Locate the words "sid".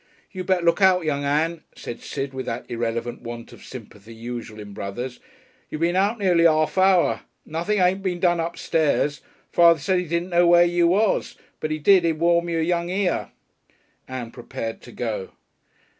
2.01-2.33